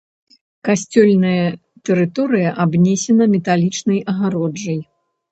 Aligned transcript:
Касцёльная 0.67 1.43
тэрыторыя 1.89 2.49
абнесена 2.63 3.27
металічнай 3.35 3.99
агароджай. 4.15 4.79